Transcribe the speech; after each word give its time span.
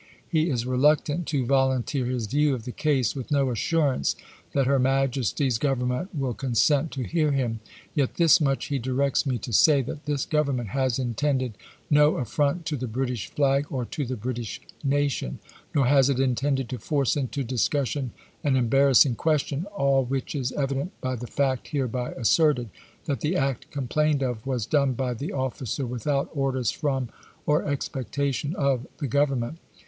He 0.27 0.49
is 0.49 0.65
reluc 0.65 1.03
tant 1.03 1.27
to 1.27 1.45
volunteer 1.45 2.07
his 2.07 2.25
view 2.25 2.55
of 2.55 2.65
the 2.65 2.71
case, 2.71 3.15
with 3.15 3.29
no 3.29 3.51
assurance 3.51 4.15
that 4.51 4.65
her 4.65 4.79
Majesty's 4.79 5.59
Government 5.59 6.15
will 6.15 6.33
consent 6.33 6.89
to 6.93 7.03
hear 7.03 7.31
him; 7.33 7.59
yet 7.93 8.15
this 8.15 8.41
much 8.41 8.65
he 8.69 8.79
directs 8.79 9.27
me 9.27 9.37
to 9.37 9.53
say, 9.53 9.83
that 9.83 10.05
this 10.07 10.25
Government 10.25 10.69
has 10.69 10.97
intended 10.97 11.55
no 11.91 12.15
affront 12.17 12.65
to 12.65 12.77
the 12.77 12.87
British 12.87 13.27
flag, 13.27 13.67
or 13.69 13.85
to 13.85 14.03
the 14.03 14.15
British 14.17 14.59
nation; 14.83 15.37
nor 15.75 15.85
has 15.85 16.09
it 16.09 16.19
intended 16.19 16.67
to 16.69 16.79
force 16.79 17.15
into 17.15 17.43
discus 17.43 17.89
sion 17.89 18.09
an 18.43 18.55
embarrassing 18.55 19.13
question, 19.13 19.65
all 19.65 20.03
which 20.03 20.33
is 20.33 20.51
evident 20.53 20.99
by 20.99 21.15
the 21.15 21.27
fact 21.27 21.67
hereby 21.67 22.09
asserted, 22.13 22.71
that 23.05 23.21
the 23.21 23.35
act 23.35 23.69
complained 23.69 24.23
of 24.23 24.47
was 24.47 24.65
done 24.65 24.93
by 24.93 25.13
the 25.13 25.31
officer 25.31 25.85
without 25.85 26.27
orders 26.33 26.71
from, 26.71 27.09
or 27.45 27.63
expectation 27.67 28.55
of, 28.55 28.87
the 28.97 29.07
Government. 29.07 29.59